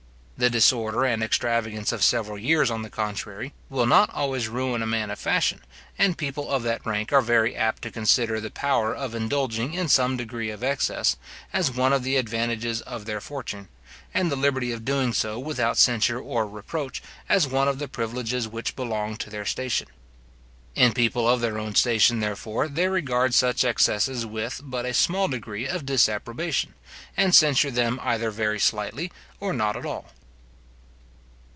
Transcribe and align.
The 0.41 0.49
disorder 0.49 1.05
and 1.05 1.21
extravagance 1.21 1.91
of 1.91 2.03
several 2.03 2.35
years, 2.35 2.71
on 2.71 2.81
the 2.81 2.89
contrary, 2.89 3.53
will 3.69 3.85
not 3.85 4.09
always 4.11 4.47
ruin 4.47 4.81
a 4.81 4.87
man 4.87 5.11
of 5.11 5.19
fashion; 5.19 5.61
and 5.99 6.17
people 6.17 6.49
of 6.49 6.63
that 6.63 6.83
rank 6.83 7.13
are 7.13 7.21
very 7.21 7.55
apt 7.55 7.83
to 7.83 7.91
consider 7.91 8.41
the 8.41 8.49
power 8.49 8.91
of 8.91 9.13
indulging 9.13 9.75
in 9.75 9.87
some 9.87 10.17
degree 10.17 10.49
of 10.49 10.63
excess, 10.63 11.15
as 11.53 11.69
one 11.69 11.93
of 11.93 12.01
the 12.01 12.15
advantages 12.17 12.81
of 12.81 13.05
their 13.05 13.21
fortune; 13.21 13.67
and 14.15 14.31
the 14.31 14.35
liberty 14.35 14.71
of 14.71 14.83
doing 14.83 15.13
so 15.13 15.37
without 15.37 15.77
censure 15.77 16.19
or 16.19 16.47
reproach, 16.47 17.03
as 17.29 17.45
one 17.47 17.67
of 17.67 17.77
the 17.77 17.87
privileges 17.87 18.47
which 18.47 18.75
belong 18.75 19.17
to 19.17 19.29
their 19.29 19.45
station. 19.45 19.87
In 20.73 20.91
people 20.91 21.29
of 21.29 21.41
their 21.41 21.59
own 21.59 21.75
station, 21.75 22.19
therefore, 22.19 22.67
they 22.67 22.87
regard 22.87 23.35
such 23.35 23.63
excesses 23.63 24.25
with 24.25 24.59
but 24.63 24.87
a 24.87 24.93
small 24.95 25.27
degree 25.27 25.67
of 25.67 25.85
disapprobation, 25.85 26.73
and 27.15 27.35
censure 27.35 27.69
them 27.69 27.99
either 28.01 28.31
very 28.31 28.59
slightly 28.59 29.11
or 29.39 29.53
not 29.53 29.77
at 29.77 29.85
all. 29.85 30.07